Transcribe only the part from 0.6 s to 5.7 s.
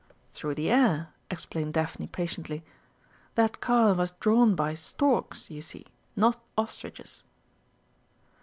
air," explained Daphne patiently. "That car was drawn by storks, you